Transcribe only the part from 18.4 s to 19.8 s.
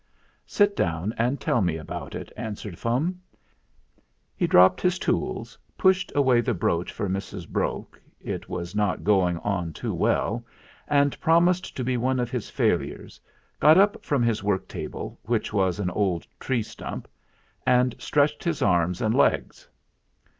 his arms and legs.